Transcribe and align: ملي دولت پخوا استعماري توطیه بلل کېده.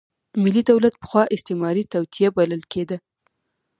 ملي 0.43 0.61
دولت 0.69 0.93
پخوا 1.01 1.23
استعماري 1.35 1.83
توطیه 1.93 2.27
بلل 2.37 2.61
کېده. 2.73 2.97